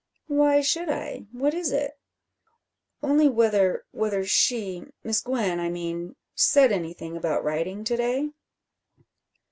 [0.29, 1.27] "Why should I?
[1.31, 1.99] What is it?"
[3.03, 8.31] "Only whether whether she Miss Gwen, I mean said anything about riding to day?"